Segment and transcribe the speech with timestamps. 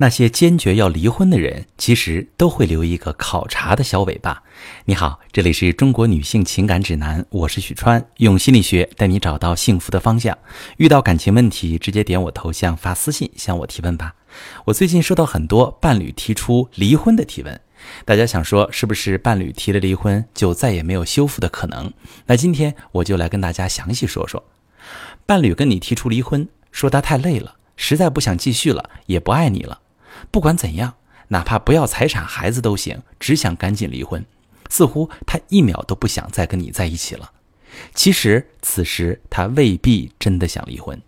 [0.00, 4.44] 那些坚决要离婚的人，其实都会留一个考察的小尾巴。
[4.84, 10.38] 你好，这里是中国女性情感指南，我是许川，用心理学带你找到幸福的方向。
[10.76, 14.14] 遇到感情问题，直接点我头像发私信向我提问吧。
[14.66, 17.60] 我最近收到很多伴侣提出离婚的提问，
[18.04, 21.92] 大家想说是不是伴侣提了离婚就再也没有修复的可能？
[22.26, 24.44] 那今天我就来跟大家详细说说，
[25.26, 29.80] 伴侣跟你提出离婚，说他太累了，实在不想继续了，也不爱你了。
[30.30, 30.94] 不管怎样，
[31.28, 34.24] 哪怕不要财产、孩子都行，只想赶紧离婚。
[34.70, 37.30] 似乎他一秒都不想再跟你在一起了。
[37.94, 41.00] 其实此时他未必真的想离婚。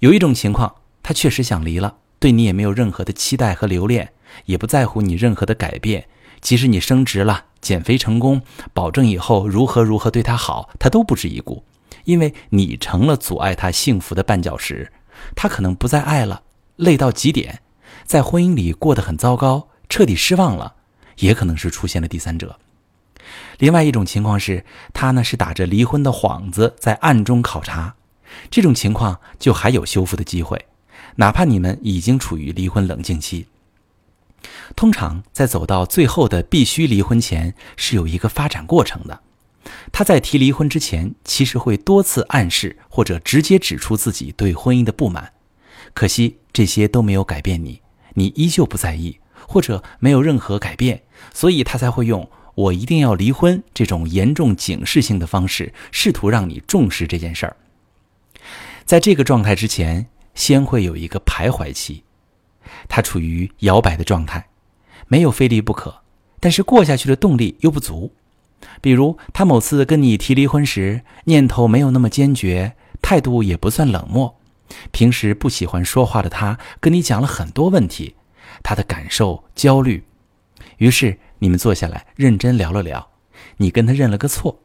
[0.00, 4.12] 有一种情况，他确实想离了，对你也没有任何的期待和留恋，
[4.46, 6.08] 也不在乎你任何的改变。
[6.40, 8.42] 即使你升职了、减肥成功，
[8.72, 11.62] 保证以后如何如何对他好，他都不值一顾，
[12.04, 14.90] 因为你成了阻碍他幸福的绊脚石。
[15.36, 16.42] 他可能不再爱了，
[16.74, 17.61] 累到极点。
[18.04, 20.74] 在婚姻里过得很糟糕，彻底失望了，
[21.18, 22.58] 也可能是出现了第三者。
[23.58, 27.94] 另外一种情况是，他呢是打着离婚的幌子在暗中考察，
[28.50, 30.66] 这种情况就还有修复的机会，
[31.16, 33.46] 哪怕你们已经处于离婚冷静期。
[34.74, 39.20] 通常在走到最后的必须离婚前，是有一个发展过程的。
[39.92, 45.32] 他在提离婚之前，其实会多次暗示或者直接指出自己对婚姻的不满，
[45.94, 47.80] 可惜这些都没有改变你。
[48.14, 57.56] 你依旧不在意，或者没有任何改变，所以他才会用“我一定要离婚”这种严重警示性的方式，试图让你重视这件事儿。
[58.84, 62.02] 在这个状态之前，先会有一个徘徊期，
[62.88, 64.48] 他处于摇摆的状态，
[65.08, 66.02] 没有非离不可，
[66.40, 68.12] 但是过下去的动力又不足。
[68.80, 74.38] 比如，他某次跟你提离婚时，念头没有那么坚决，态度也不算冷漠。
[74.90, 78.16] 平时不喜欢说话的他，跟你讲了很多问题，
[78.62, 80.04] 他的感受焦虑。
[80.78, 83.10] 于是你们坐下来认真聊了聊，
[83.58, 84.60] 你跟他认了个错，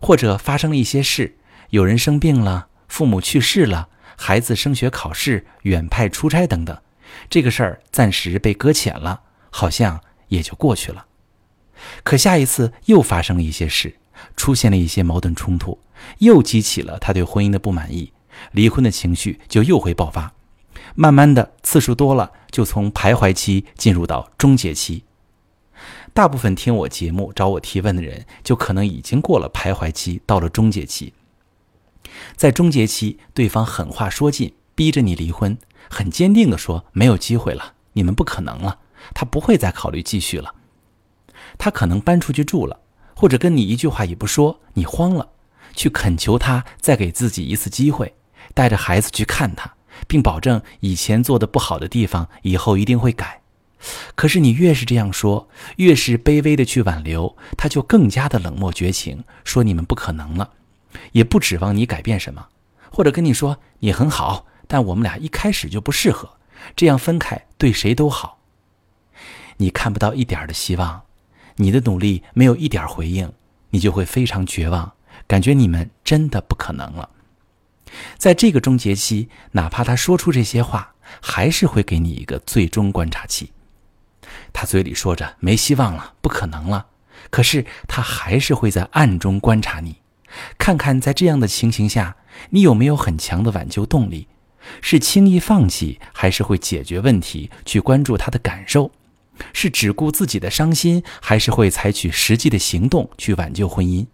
[0.00, 1.36] 或者发生了一些事，
[1.70, 6.76] 有人生病了，父母去世了，孩子升学考试、远派出差等等，
[7.28, 11.06] 这个事儿暂时被搁浅了，好像也就过去了。
[12.02, 13.96] 可下一次又发生了一些事，
[14.36, 15.78] 出现了一些矛盾冲突，
[16.18, 18.12] 又激起了他对婚姻的不满意。
[18.52, 20.32] 离婚的情绪就又会爆发，
[20.94, 25.04] 慢慢的次数多了，就从徘徊期进入到终结期。
[26.12, 31.14] 大部分听我节目找我提问的人，就可能已经过了徘徊期，到了终结期。
[32.36, 35.56] 在终结期，对方狠话说尽，逼着你离婚，
[35.88, 38.80] 很坚定的说没有机会了，你们不可能了，
[39.14, 40.54] 他不会再考虑继续了。
[41.56, 42.80] 他可能搬出去住了，
[43.14, 45.28] 或者跟你一句话也不说，你慌了，
[45.74, 48.14] 去恳求他再给自己一次机会。
[48.54, 49.74] 带着孩子去看他，
[50.06, 53.40] 并保证以前做的不好的地方以后一定会改。
[54.16, 60.50] 可是你越是这样说，越是卑微的去挽留，他就更加的冷漠绝情，说你们不可能了，
[61.12, 62.48] 也不指望你改变什么，
[62.90, 66.28] 或者跟你说你很好，但我们俩一开始就不适合，
[66.74, 68.40] 这样分开对谁都好。
[69.58, 71.02] 你看不到一点的希望，
[71.56, 73.32] 你的努力没有一点回应，
[73.70, 74.92] 你就会非常绝望，
[75.28, 77.08] 感觉你们真的不可能了。
[78.16, 83.52] 在这个终结期，哪怕他说出这些话，还是会给你一个最终观察期。
[84.52, 86.86] 他嘴里说着没希望了，不可能了，
[87.30, 89.96] 可是他还是会在暗中观察你，
[90.58, 92.16] 看看在这样的情形下，
[92.50, 94.28] 你有没有很强的挽救动力，
[94.82, 98.90] 是轻易放弃，还是会解决问题，去关注他的感受，
[99.52, 104.06] 是只顾自己的伤心，还是会采取实际的行动去挽救婚姻。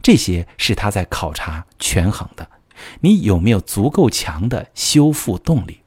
[0.00, 2.48] 这些是他在考察权衡的。
[3.00, 5.80] 你有没有足够强的修复动力？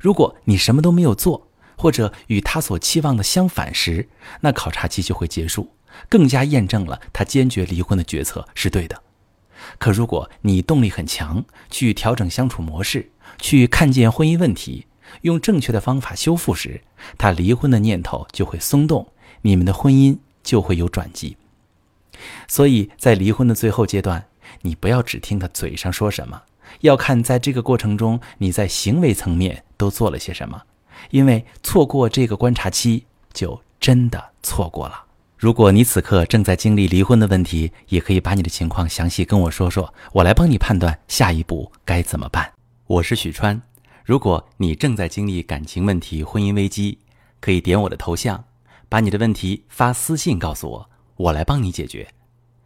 [0.00, 4.08] 如果你什么都没有做，或者与他所期望的相反时，
[4.40, 5.70] 那考察期就会结束，
[6.08, 9.02] 更加验证了他坚决离婚的决策是对的。
[9.78, 14.86] 可如果你动力很强，去调整相处模式，去看见婚姻问题，
[15.22, 16.82] 用正确的方法修复时，
[17.18, 19.08] 他离婚的念头就会松动，
[19.42, 21.36] 你们的婚姻就会有转机。
[22.46, 24.28] 所以在离婚的最后阶段。
[24.62, 26.40] 你不要只听他嘴上说什么，
[26.80, 30.60] 要看在这个过程中你在行为层面都做了些什么。
[31.10, 35.04] 因为错过这个观察期，就真的错过了。
[35.36, 42.50] 如果你此刻正在经历离婚的问题，也可以把你的情况详细跟我说说，我来帮你判断下一步该怎么办。
[42.86, 43.60] 我是许川，
[44.04, 46.98] 如果你正在经历感情问题、婚姻危机，
[47.40, 48.42] 可以点我的头像，
[48.88, 52.08] 把你的问题发私信告诉我，我来帮你解决。